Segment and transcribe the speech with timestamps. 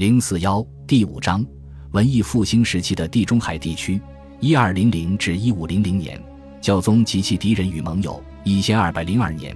[0.00, 1.44] 零四幺第五章，
[1.90, 4.00] 文艺复兴时期的地中海地区，
[4.40, 6.18] 一二零零至一五零零年，
[6.58, 8.18] 教宗及其敌人与盟友。
[8.42, 9.54] 一千二百零二年，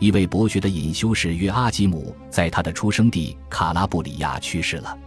[0.00, 4.98] 一位博学的隐修士约阿吉姆在他的出生地卡拉布里亚去世了。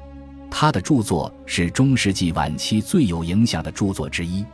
[0.49, 4.45] 他的著作是中世纪晚期最有影响的著作之一。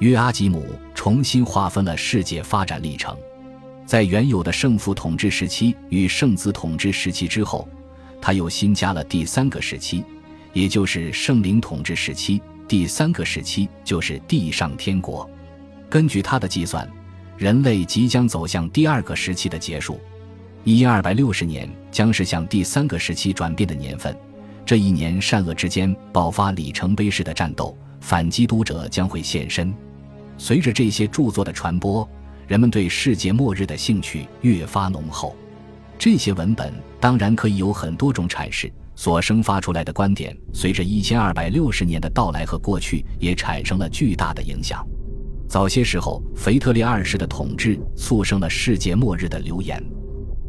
[0.00, 3.16] 约阿吉姆重新划分了世界发展历程，
[3.86, 7.66] 在原有的圣父统治时期与圣子统治时期之后，
[8.20, 10.04] 他又新加了第三个时期，
[10.52, 12.40] 也就是圣灵统治时期。
[12.68, 15.28] 第三个时期就是地上天国。
[15.88, 16.88] 根据他的计算，
[17.36, 19.98] 人类即将走向第二个时期的结束。
[20.62, 24.16] 一二百六十年将是向第三个时期转变的年份。
[24.64, 29.74] 这一年，善恶之间爆发里程碑式的战斗，反基督者将会现身。
[30.38, 32.08] 随着这些著作的传播，
[32.46, 35.34] 人们对世界末日的兴趣越发浓厚。
[36.00, 44.82] 这些文本当然可以有很多种阐释，所生发出来的观点，随着一千二百六十年的到来和过去，也产生了巨大的影响。
[45.46, 49.78] 早些时候，腓特烈二世的统治促生了世界末日的流言。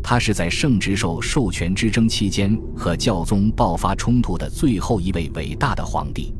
[0.02, 6.34] 他是在圣职授授权之争期间和教宗爆发冲突的最后一位伟大的皇帝。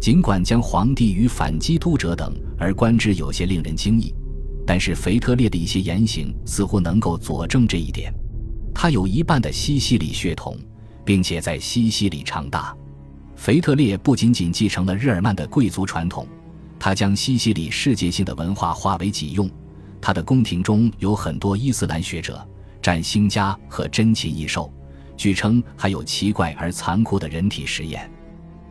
[0.00, 4.12] 尽管将皇帝与反基督者等而观之有些令人惊异，
[4.66, 8.12] 但是腓特烈的一些言行似乎能够佐证这一点。
[8.80, 10.56] 他有一半的西西里血统，
[11.04, 12.72] 并且在西西里长大。
[13.34, 16.28] 腓特烈不仅仅继承了日耳曼的贵族传统，
[16.78, 19.50] 他将西西里世界性的文化化为己用。
[20.00, 22.48] 他的宫廷中有很多伊斯兰学者、
[22.80, 24.72] 占星家和珍禽异兽，
[25.16, 28.08] 据称还有奇怪而残酷的人体实验。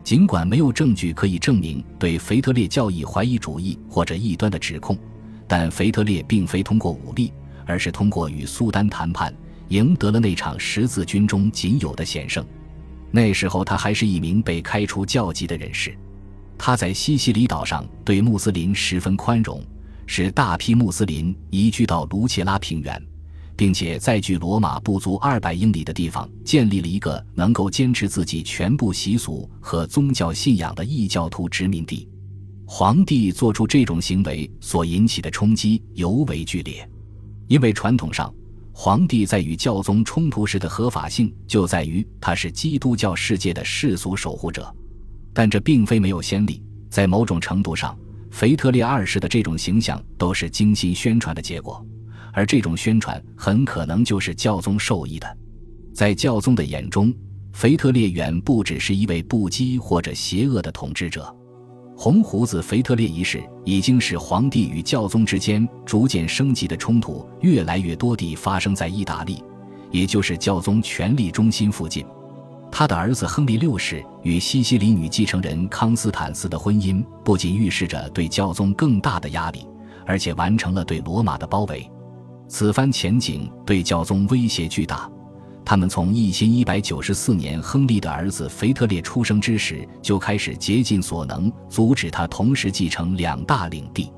[0.02, 4.96] 尽管没有证据可以证明对腓特烈教义怀疑主义或者异端的指控，
[5.46, 7.30] 但腓特烈并非通过武力，
[7.66, 9.34] 而是通过与苏丹谈判，
[9.68, 12.44] 赢得了那场十字军中仅有的险胜。
[13.10, 15.96] 那时候他还是一名被开除教籍的人士。
[16.58, 19.62] 他在西西里岛上对穆斯林十分宽容，
[20.06, 23.02] 使大批穆斯林移居到卢切拉平原。
[23.58, 32.08] 并且在距罗马不足二百英里的地方建立了一个能够坚持自己全部习俗和宗教信仰的异教徒殖民地。
[32.64, 36.88] 皇帝做出这种行为所引起的冲击尤为剧烈，
[37.48, 38.32] 因为传统上，
[38.80, 44.72] 皇帝在与教宗冲突时的合法性就在于他是基督教世界的世俗守护者。
[45.34, 47.98] 但这并非没有先例，在某种程度上，
[48.30, 51.84] 腓特烈二世的这种形象都是精心宣传的结果。
[52.32, 55.36] 而这种宣传很可能就是教宗授意的，
[55.92, 57.12] 在教宗的眼中，
[57.52, 61.36] 腓特烈远不只是一位不羁或者邪恶的统治者。
[62.00, 69.42] 红胡子腓特烈一世已经使皇帝与教宗之间逐渐升级的冲突越来越多地发生在意大利，
[69.90, 72.06] 也就是教宗权力中心附近。
[72.70, 79.66] 他的儿子亨利六世与西西里女继承人康斯坦斯的婚姻，不仅预示着对教宗更大的压力，
[80.06, 81.90] 而且完成了对罗马的包围。
[82.46, 85.10] 此番前景对教宗威胁巨大，
[85.68, 94.10] 他们从一千一百九十四年亨利的儿子腓特烈出生之时就开始竭尽所能阻止他同时继承两大领地，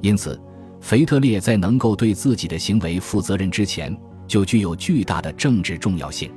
[0.00, 0.40] 因此，
[0.80, 3.94] 腓特烈在能够对自己的行为负责任之前，
[4.26, 6.32] 就具有巨大的政治重要性。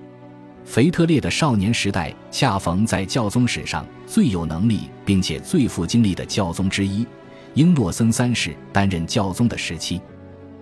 [0.65, 7.07] 腓特烈的少年时代恰逢在教宗史上最有能力并且最富经历的教宗之一
[7.53, 10.01] 英诺森三世担任教宗的时期。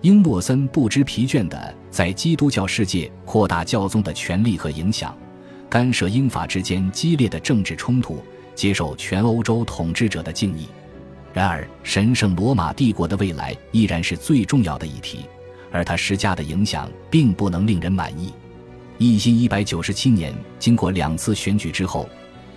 [0.08, 5.14] 英诺森不知疲倦地在基督教世界扩大教宗的权力和影响，
[5.70, 8.24] 干涉英法之间激烈的政治冲突，
[8.56, 10.70] 接受全欧洲统治者的敬意。
[11.34, 15.26] 然而，神圣罗马帝国的未来依然是最重要的议题，
[15.74, 18.32] 而他施加的影响并不能令人满意。
[18.98, 22.08] 一千一百九十七年，经过两次选举之后，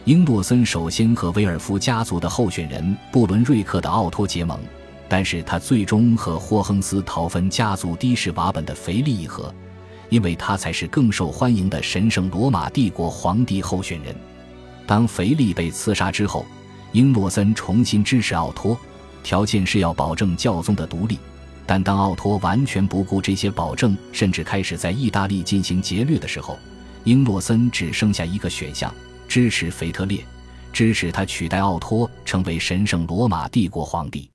[0.05, 4.56] 英诺森首先和威尔夫家族的候选人布伦瑞克的奥托结盟。
[5.10, 9.53] 但是他最终和霍亨斯讨分家族的士瓦本的腓力议和，
[10.09, 14.15] 因为他才是更受欢迎的神圣罗马帝国皇帝候选人。
[14.87, 16.47] 当腓力被刺杀之后，
[16.92, 18.78] 英诺森重新支持奥托，
[19.24, 21.18] 条件是要保证教宗的独立。
[21.66, 26.56] 但当奥托完全不顾这些保证，甚至开始在意大利进行劫掠的时候，
[27.03, 28.95] 英诺森只剩下一个选项：
[29.27, 30.24] 支持腓特烈，
[30.72, 34.29] 支持他取代奥托成为神圣罗马帝国皇帝。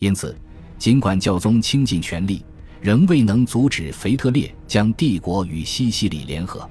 [0.00, 0.34] 因此，
[0.78, 2.42] 尽管教宗倾尽全力，
[2.80, 6.68] 仍未能阻止腓特烈将帝国与西西里联合。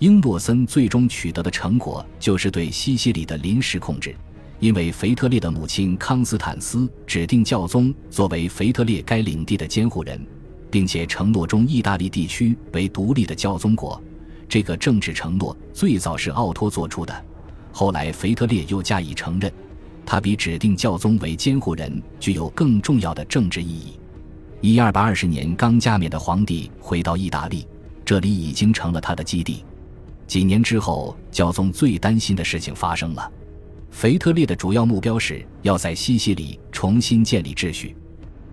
[0.00, 4.14] 英诺森最终取得的成果就是对西西里的临时控制，
[4.60, 10.20] 因为腓特烈的母亲康斯坦斯指定教宗作为腓特烈该领地的监护人，
[10.70, 13.98] 并且承诺中意大利地区为独立的教宗国，
[14.46, 17.24] 这个政治承诺最早是奥托做出的，
[17.72, 19.50] 后来腓特烈又加以承认。
[20.10, 24.00] 他比指定教宗为监护人具有更重要的政治意义。
[24.62, 27.68] 一二百二十年刚加冕的皇帝回到意大利，
[28.06, 29.66] 这里已经成了他的基地。
[30.26, 33.30] 几年之后，教宗最担心的事情发生了。
[33.90, 37.94] 腓特烈的主要目标是要在西西里重新建立秩序，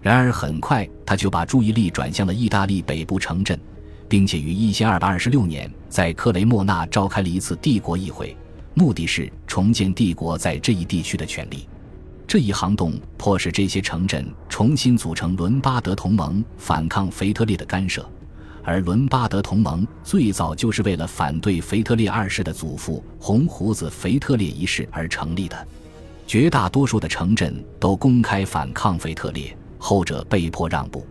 [0.01, 3.57] 然而很快他就把注意力转向了意大利北部城镇，
[4.09, 8.35] 并且于一千二百二十六年在克雷莫纳召开了一次帝国议会。
[8.75, 11.67] 目的是重建帝国在这一地区的权利。
[12.27, 18.07] 这一行动迫使这些城镇重新组成伦巴德同盟，反抗腓特烈的干涉。
[18.63, 25.67] 而伦巴德同盟最早就是为了反对腓特烈二世的祖父红胡子腓特烈一世而成立的。
[26.27, 31.05] 绝大多数的城镇都公开反抗腓特烈，后者被迫让步。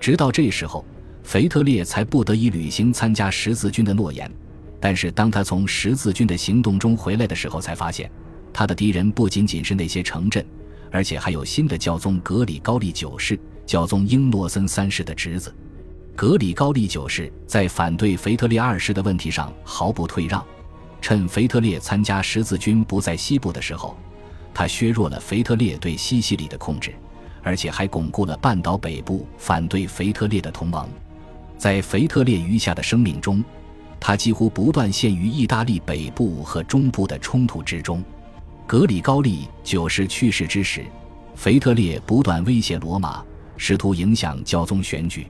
[0.00, 0.82] 直到这时候，
[1.22, 4.30] 腓特烈才不得已履行参加十字军的诺言。
[4.86, 8.08] 但是，当他从十字军的行动中回来的时候，才发现，
[8.52, 10.46] 他的敌人不仅仅是那些城镇，
[10.92, 13.36] 而且还有新的教宗格里高利九世，
[13.66, 15.52] 教宗英诺森三世的侄子。
[16.14, 20.40] 格里高利九世在反对腓特烈二世的问题上毫不退让，
[21.00, 23.96] 趁腓特烈参加十字军不在西部的时候，
[24.54, 26.94] 他削弱了腓特烈对西西里的控制，
[27.42, 30.88] 而且还巩固了半岛北部反对腓特烈的同盟。
[31.58, 33.42] 在腓特烈余下的生命中。
[33.98, 38.02] 他几乎不断陷于意大利北部和中部的冲突之中。
[38.66, 40.84] 格里高利九世去世之时，
[41.34, 43.22] 腓特烈不断威胁罗马，
[43.56, 45.26] 试图影响教宗选举。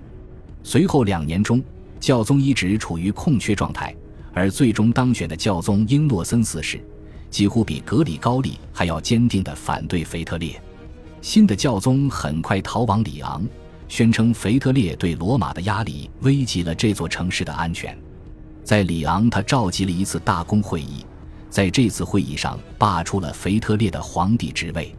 [0.63, 1.63] 随后两年中，
[2.01, 3.95] 教宗一直处于空缺状态，
[4.33, 6.81] 而最终当选的教宗英诺森四世
[7.31, 10.61] 几乎比格里高利还要坚定地反对腓特烈。
[11.21, 13.47] 新的教宗很快逃往里昂，
[13.89, 17.97] 宣称腓特烈对罗马的压力危及了这座城市的安全。
[18.67, 21.07] 在里昂，他召集了一次大公会议，
[21.49, 24.93] 在这次会议上罢黜了腓特烈的皇帝职位。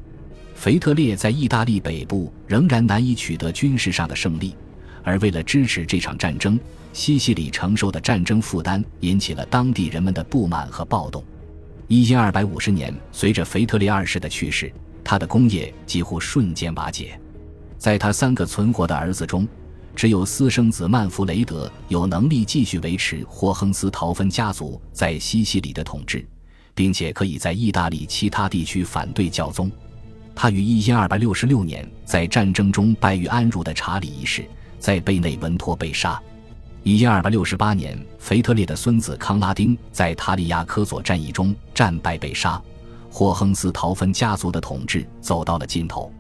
[0.56, 4.56] 腓特烈在意大利北部仍然难以取得军事上的胜利，
[5.04, 6.58] 而为了支持这场战争，
[6.94, 11.22] 西西里承受的战争负担引起了当地人们的不满和暴动。
[11.90, 14.72] 一千二百五十年，随着腓特烈二世的去世，
[15.04, 17.20] 他的功业几乎瞬间瓦解。
[17.78, 19.46] 在他三个存活的儿子中，
[19.98, 26.24] 只有私生子曼弗雷德有能力继续维持霍亨斯陶芬家族在西西里的统治，
[26.76, 29.72] 并且可以在意大利其他地区反对教宗。
[30.36, 34.46] 他于一千二百六十六年在战争中败于安茹的查理一世，
[34.78, 36.22] 在贝内文托被杀。
[36.84, 42.62] 一千二百六十八年，腓特烈的孙子康拉丁在塔里亚科佐战役中战败被杀，
[43.10, 46.14] 霍亨斯陶芬家族的统治走到了尽头。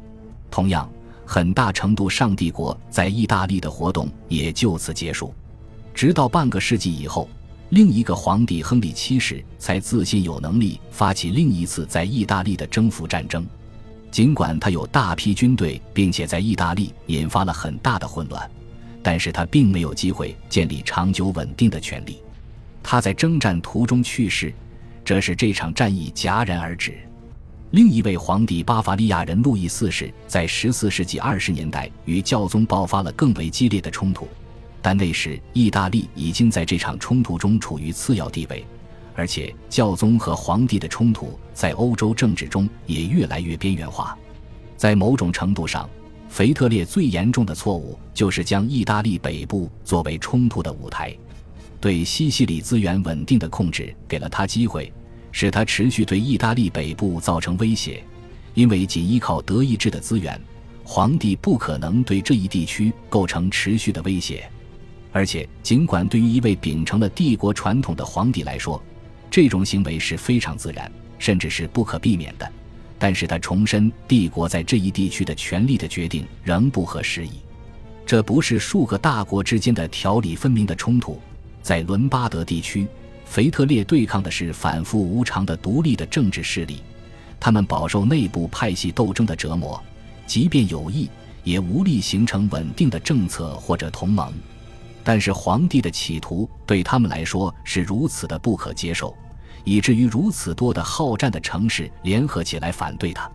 [0.49, 0.89] 同样。
[1.29, 5.33] 很大程度上，帝国在意大利的活动也就此结束。
[5.93, 7.29] 直到半个世纪以后，
[7.71, 13.45] 另一个皇帝亨利七世才自信有能力发起另一次在意大利的征服战争。
[14.09, 18.49] 尽管他有大批军队，并且在意大利引发了很大的混乱，
[19.03, 22.23] 但是他并没有机会建立长久稳定的权利。
[22.81, 24.53] 他在征战途中去世，
[25.03, 26.97] 这使这场战役戛然而止。
[27.71, 34.25] 另一位皇帝巴伐利亚人路易四世在十四世纪二十年代与教宗爆发了更为激烈的冲突，
[34.81, 38.65] 但那时意大利已经在这场冲突中处于次要地位，
[39.15, 44.17] 而且教宗和皇帝的冲突在欧洲政治中也越来越边缘化。
[44.77, 45.89] 在某种程度上，
[46.29, 51.13] 腓特烈最严重的错误就是将意大利北部作为冲突的舞台，
[51.81, 54.89] 对西西里资源稳定的控制给了他机会。
[55.39, 58.03] 使他持续对意大利北部造成威胁，
[58.55, 60.41] 因为仅依靠德意志的资源，
[60.83, 64.49] 皇帝不可能对这一地区构成持续的威胁。
[65.11, 68.81] 而且，尽管对于一位秉承了帝国传统的皇帝来说，
[69.29, 72.51] 这种行为是非常自然，甚至是不可避免的，
[72.97, 77.33] 但是他重申帝国在这一地区的权力的决定仍不合时宜。
[78.07, 81.21] 这不是数个大国之间的条理分明的冲突，
[81.61, 82.87] 在伦巴德地区。
[83.29, 86.81] 腓特烈对抗的是反复无常的独立的政治势力，
[87.39, 89.79] 他们饱受内部派系斗争的折磨，
[90.25, 91.09] 即便有意，
[91.43, 94.33] 也无力形成稳定的政策或者同盟。
[95.03, 99.15] 但是皇帝的企图对他们来说是如此的不可接受，
[99.63, 103.29] 以至于如此多的好战的城市联合起来反对他。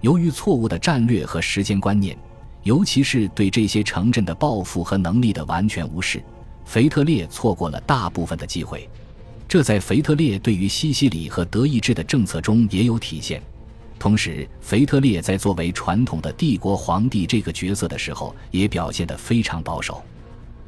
[0.00, 2.18] 由于错误的战略和时间观念，
[2.64, 6.22] 尤其是对这些城镇的报复和能力的完全无视，
[6.64, 8.88] 腓特烈错过了大部分的机会。
[9.48, 13.42] 这在腓特烈对于西西里和德意志的政策中也有体现。
[13.98, 20.02] 同时，腓特烈在作为传统的帝国皇帝这个角色的时候，也表现得非常保守。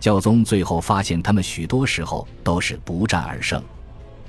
[0.00, 3.62] 教宗最后发现，他们许多时候都是不战而胜，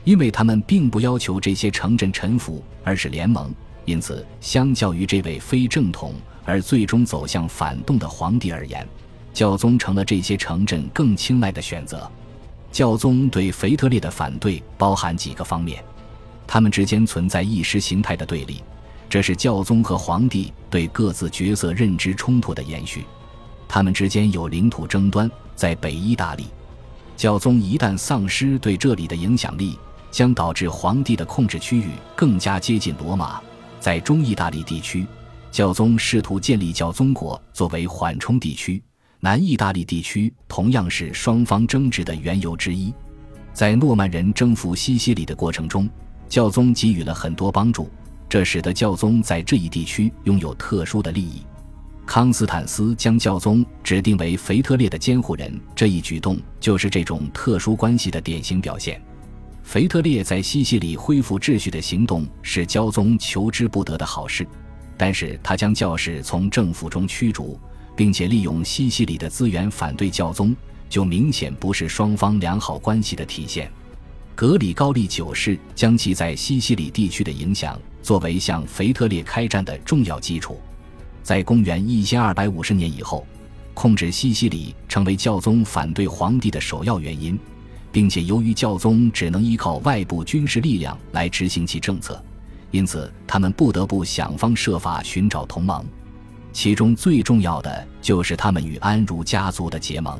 [0.03, 3.55] 因为他们并不要求这些城镇臣服，而是联盟。
[3.85, 8.85] 因此，相较于这位非正统而最终走向反动的皇帝而言，
[9.33, 12.11] 教宗成了这些城镇更青睐的选择。
[12.71, 15.83] 教宗对腓特烈的反对包含几个方面：
[16.47, 18.63] 他们之间存在意识形态的对立，
[19.09, 23.01] 这是教宗和皇帝对各自角色认知冲突的延续；
[23.67, 26.45] 他们之间有领土争端，在北意大利，
[27.17, 29.77] 教宗一旦丧失对这里的影响力，
[30.09, 33.41] 将导致皇帝的控制区域更加接近罗马。
[33.81, 35.05] 在中意大利地区，
[35.51, 38.81] 教宗试图建立教宗国作为缓冲地区；
[39.23, 42.91] 南意大利地区同样是双方争执的缘由之一。
[43.53, 45.87] 在诺曼人征服西西里的过程中，
[46.27, 47.87] 教宗给予了很多帮助，
[48.27, 51.43] 这使得教宗在这一地区拥有特殊的利益。
[52.03, 58.99] 康斯坦斯将教宗指定为腓特烈的监护人，这一举动就是这种特殊关系的典型表现。
[59.61, 64.47] 腓特烈在西西里恢复秩序的行动是教宗求之不得的好事，
[64.97, 67.59] 但是他将教士从政府中驱逐，
[67.95, 70.55] 并且利用西西里的资源反对教宗，
[70.89, 73.71] 就明显不是双方良好关系的体现。
[74.35, 80.59] 格里高利九世将其在西西里地区的影响作为向腓特烈开战的重要基础，
[81.21, 83.25] 在公元一千二百五十年以后，
[83.73, 87.39] 控制西西里成为教宗反对皇帝的首要原因。
[87.91, 92.23] 并且由于教宗只能依靠外部军事力量来执行其政策，
[92.71, 95.85] 因此他们不得不想方设法寻找同盟。
[96.53, 100.19] 其中最重要的就是他们与安茹家族的结盟。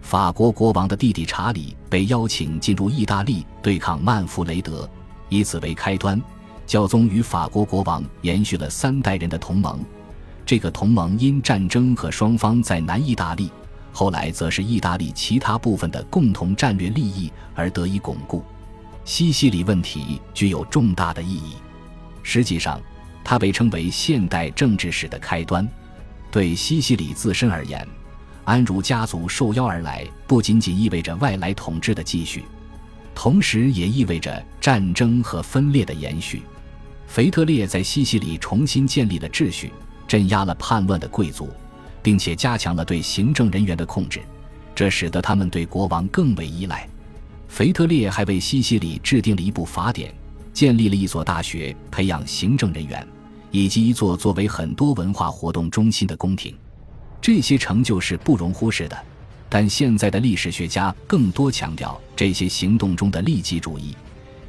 [0.00, 4.88] 法国国王的弟弟查理被邀请进入意大利对抗曼弗雷德，
[5.28, 6.20] 以此为开端，
[6.66, 9.78] 教宗与法国国王延续了三代人的同盟。
[10.44, 13.50] 这个同盟因战争和双方在南意大利。
[13.94, 18.42] 后来则是意大利其他部分的共同战略利益而得以巩固。
[19.04, 21.56] 西西里问题具有重大的意义，
[22.22, 22.80] 实际上，
[23.24, 25.68] 它被称为现代政治史的开端。
[26.30, 27.86] 对西西里自身而言，
[28.44, 32.44] 安茹家族受邀而来，不仅仅意味着外来统治的继续，
[33.14, 36.42] 同时也意味着战争和分裂的延续。
[37.06, 39.72] 腓特烈在西西里重新建立了秩序，
[40.08, 41.48] 镇压了叛乱的贵族。
[42.02, 44.20] 并且加强了对行政人员的控制，
[44.74, 46.88] 这使得他们对国王更为依赖。
[47.48, 50.12] 腓特烈还为西西里制定了一部法典，
[50.52, 53.06] 建立了一所大学，培养行政人员，
[53.52, 56.52] 以及一座作为很多文化活动中心的宫廷。
[57.20, 58.98] 这些成就是不容忽视的。
[59.48, 63.94] 但现在的历史学家更多强调这些行动中的利己主义，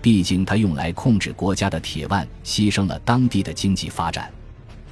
[0.02, 4.32] 毕竟他用来控制国家的铁腕牺牲了当地的经济发展。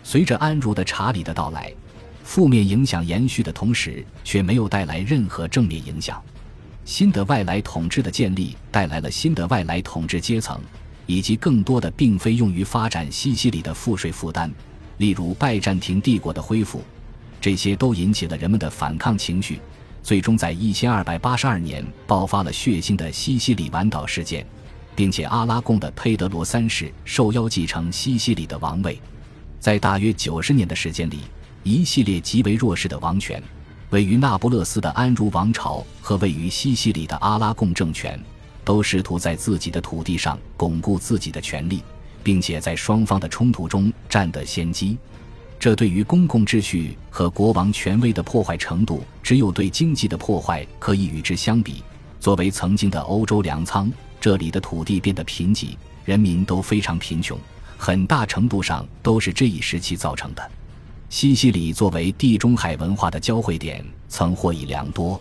[0.03, 1.73] 随着安茹的查理的到来。
[2.23, 6.21] 负面影响延续的同时，却没有带来任何正面影响。
[6.85, 10.57] 新的外来统治的建立带来了新的外来统治阶层，
[11.05, 14.51] 以及更多的并非用于发展西西里的赋税负担，
[14.97, 16.83] 例如拜占庭帝国的恢复。
[17.39, 19.59] 这些都引起了人们的反抗情绪，
[20.03, 24.45] 最终在一千二百八十二年爆发了血腥的西西里완岛事件，
[24.95, 28.99] 并且阿拉贡的佩德罗三世受邀继承西西里的王位。
[29.59, 31.19] 在大约九十年的时间里。
[31.63, 33.39] 一系列极为弱势的王权，
[33.91, 38.19] 位于那不勒斯的安茹王朝和位于西西里的阿拉贡政权，
[38.63, 41.83] 都试图在自己的土地上巩固自己的权利，
[42.23, 44.97] 并且在双方的冲突中占得先机。
[45.59, 51.83] 这对于公共秩序和国王权威的破坏程度，只有对经济的破坏可以与之相比。
[52.19, 57.37] 作为曾经的欧洲粮仓，这里的土地变得贫瘠，人民都非常贫穷，
[57.77, 60.51] 很大程度上都是这一时期造成的。
[61.09, 65.19] 西西里作为地中海文化的交汇点，曾获益良多，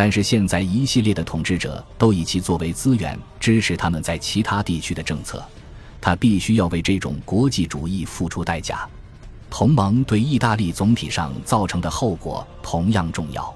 [0.00, 5.44] 但是现在一系列的统治者都以其作为资源支持他们在其他地区的政策，
[6.00, 8.88] 他必须要为这种国际主义付出代价。
[9.50, 13.54] 同盟对意大利总体上造成的后果同样重要。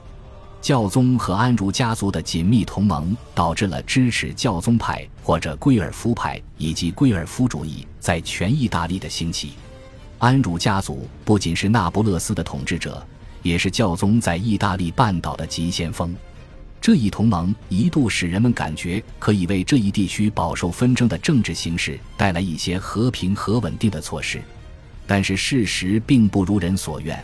[0.61, 9.55] 教宗和安茹家族的紧密同盟导致了支持教宗派或者圭尔夫派以及圭尔夫主义在全意大利的兴起。
[10.19, 13.03] 安茹家族不仅是那不勒斯的统治者，
[13.43, 16.15] 也是教宗在意大利半岛的急先锋。
[16.85, 24.39] 这一同盟一度使人们感觉可以为这一地区饱受纷争的政治形势带来一些和平和稳定的措施，
[25.07, 27.19] 但是事实并不如人所愿。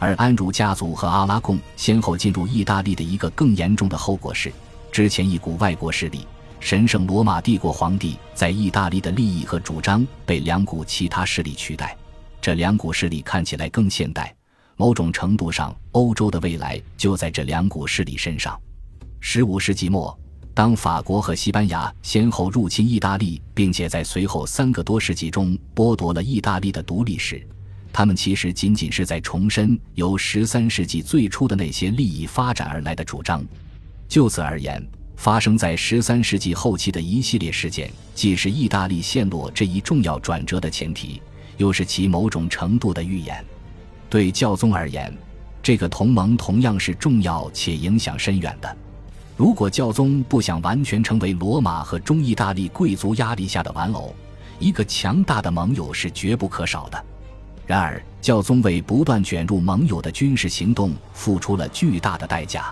[0.00, 4.52] 而安茹家族和阿拉贡先后进入意大利的一个更严重的后果是，
[4.90, 6.26] 之前一股外国势力。
[6.58, 11.96] 神圣罗马帝国皇帝在意大利的利益和主张被两股其他势力取代。
[12.42, 14.34] 这两股势力看起来更现代，
[14.74, 18.60] 某种程度上，欧洲的未来就在这两股势力身上。
[19.22, 20.18] 十五世纪末，
[20.54, 27.46] 当法国和西班牙先后入侵意大利，并且在随后三个多世纪中剥夺了意大利的独立时，
[27.92, 33.44] 他们其实仅仅是在重申由十三世纪最初的那些利益发展而来的主张。
[34.08, 34.84] 就此而言，
[35.16, 41.20] 发生在十三世纪后期的一系列事件，既是意大利陷落这一重要转折的前提，
[41.58, 43.44] 又是其某种程度的预言。
[44.08, 45.14] 对教宗而言，
[45.62, 48.76] 这个同盟同样是重要且影响深远的。
[49.40, 54.14] 如果教宗不想完全成为罗马和中意大利贵族压力下的玩偶，
[54.58, 57.04] 一个强大的盟友是绝不可少的。
[57.66, 62.70] 然而，教宗为不断卷入盟友的军事行动付出了巨大的代价。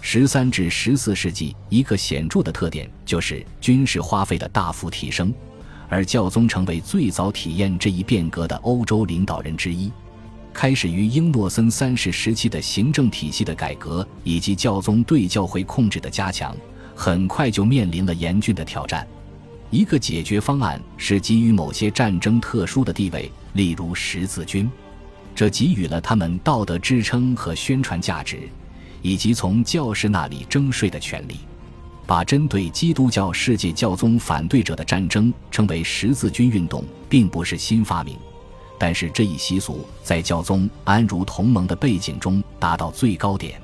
[0.00, 5.34] 十三至十四世纪一个显著的特点就是军事花费的大幅提升，
[5.88, 9.90] 而教宗成为最早体验这一变革的欧洲领导人之一。
[10.56, 16.56] 开始于英诺森三世时期的行政体系的改革以及教宗对教会控制的加强，
[16.94, 19.06] 很快就面临了严峻的挑战。
[19.68, 24.66] 一个解决方案是给予某些战争特殊的地位，例如十字军，
[25.34, 28.48] 这给予了他们道德支撑和宣传价值，
[29.02, 31.36] 以及从教士那里征税的权利。
[32.06, 38.16] 把针对基督教世界教宗反对者的战争称为十字军运动，并不是新发明，
[38.78, 43.60] 但是这一习俗在教宗安如同盟的背景中达到最高点，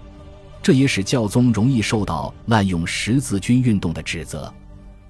[0.62, 4.52] 这也使教宗容易受到滥用十字军运动的指责。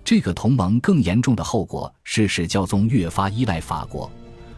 [0.05, 4.11] 这个同盟更严重的后果是使教宗越发依赖法国，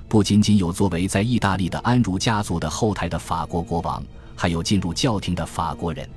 [0.09, 4.03] 不仅仅有作为在意大利的安茹家族的后台的法国国王，
[4.35, 6.09] 还有进入教廷的法国人。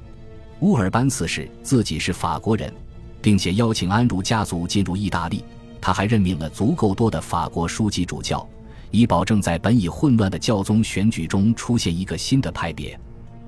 [0.62, 2.74] 乌尔班四世自己是法国人，
[3.22, 5.44] 并且邀请安茹家族进入意大利。
[5.82, 8.48] 他还任命了足够多的法国书记主教，
[8.91, 13.00] 以保证在本已混乱的教宗选举中出现一个新的派别。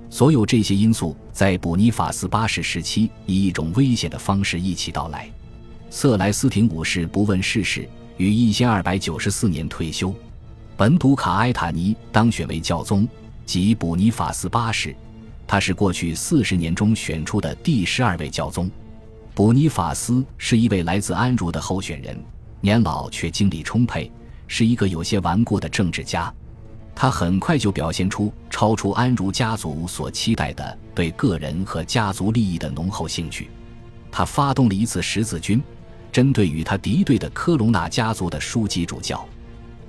[0.09, 5.29] 所有这些因素在补尼法斯八世时期以一种危险的方式一起到来。
[5.89, 10.13] 瑟莱斯廷五世不问世事，于一千二百九十四年退休。
[10.75, 13.07] 本笃卡埃塔尼当选为教宗，
[13.45, 14.95] 即补尼法斯八世。
[15.45, 18.69] 他是过去四十年中选出的第十二位教宗。
[19.33, 22.15] 补尼法斯是一位来自安茹的候选人，
[22.61, 24.11] 年老却精力充沛，
[24.49, 26.33] 是一个有些顽固的政治家。
[26.93, 33.49] 他很快就表现出超出安茹家族所期待的对个人和家族利益的浓厚兴趣。
[34.11, 35.63] 他发动了一次十字军。
[36.11, 39.23] 针对与他敌对的科隆纳家族的枢机主教，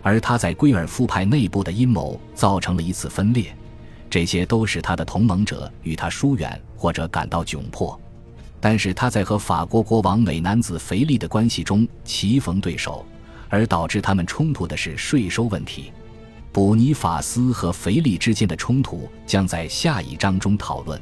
[0.03, 3.57] 而他在圭尔夫派内部的阴谋造成了一次分裂，
[4.11, 7.99] 这些都使他的同盟者与他疏远或者感到窘迫。
[8.61, 13.03] 但是他在和法国国王美男子腓力的关系中棋逢对手，
[13.51, 15.93] 而导致他们冲突的是税收问题。
[16.53, 20.99] 卜尼法斯和腓力之间的冲突将在下一章中讨论。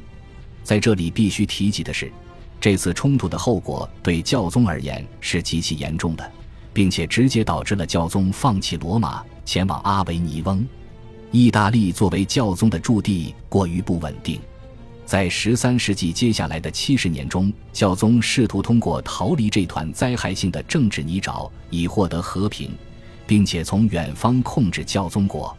[0.61, 2.11] 在这里必须提及的是。
[2.61, 6.31] 这次冲突的后果对教宗而言是极其严重的，
[6.73, 10.67] 并且直接导致了教宗放弃罗马，前往阿维尼翁。
[11.31, 14.41] 意大利作为教宗的驻地过于不稳定，
[15.09, 22.69] 在十三世纪接下来的七十年中，教宗试图通过逃离这团灾害性的政治泥沼以获得和平，
[23.25, 25.57] 并且从远方控制教宗国。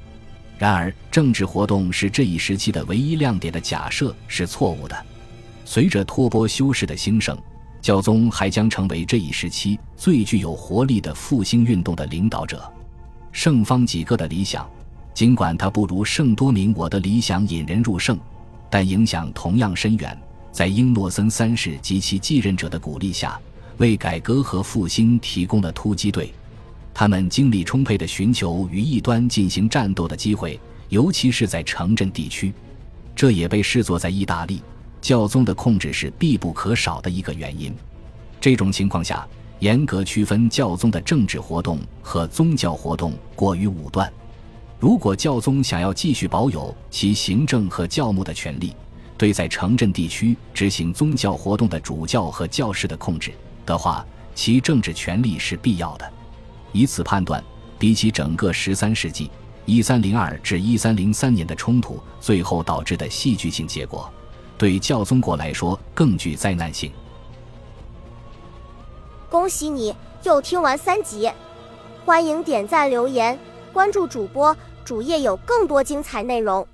[0.56, 4.96] 然而，政治活动是这一时期的唯一亮点的假设是错误的。
[5.64, 7.36] 随着托钵修士的兴盛，
[7.82, 12.72] 教宗还将成为这一时期最具有活力的复兴运动的领导者。
[13.32, 14.70] 圣方几个的理想，
[15.12, 18.16] 尽管他不如圣多明我的理想引人入胜，
[18.70, 20.16] 但影响同样深远。
[20.52, 23.38] 在英诺森三世及其继任者的鼓励下，
[23.78, 26.32] 为改革和复兴提供了突击队。
[26.92, 32.52] 他们精力充沛地寻求与异端进行战斗的机会，尤其是在城镇地区。
[33.14, 34.62] 这也被视作在意大利。
[35.00, 37.74] 教宗的控制是必不可少的一个原因。
[38.38, 39.26] 这种情况下，
[39.60, 44.12] 严格区分教宗的政治活动和宗教活动过于武断。
[44.80, 48.74] 如果教宗想要继续保有其行政和教牧的权利，
[49.18, 53.30] 对在城镇地区执行宗教活动的主教和教士的控制
[53.66, 54.02] 的话，
[54.34, 56.10] 其政治权利是必要的。
[56.72, 57.44] 以此判断，
[57.78, 59.30] 比起整个十三世纪
[59.66, 64.10] 一三零二至一三零三年的冲突最后导致的戏剧性结果。
[64.56, 66.90] 对教宗国来说更具灾难性。
[69.28, 71.30] 恭喜你又听完三集，
[72.06, 73.38] 欢迎点赞、留言、
[73.72, 74.56] 关注主播，
[74.90, 76.66] 主页有更多精彩内容。